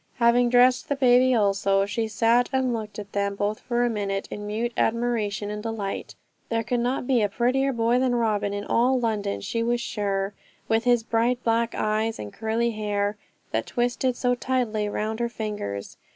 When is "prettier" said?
7.29-7.71